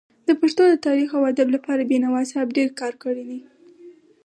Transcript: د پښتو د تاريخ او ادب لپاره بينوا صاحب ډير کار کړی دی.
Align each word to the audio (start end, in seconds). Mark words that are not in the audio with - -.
د 0.27 0.29
پښتو 0.41 0.63
د 0.69 0.73
تاريخ 0.87 1.09
او 1.17 1.23
ادب 1.31 1.47
لپاره 1.55 1.87
بينوا 1.91 2.21
صاحب 2.31 2.47
ډير 2.57 2.69
کار 2.79 2.93
کړی 3.03 3.23
دی. 3.29 3.39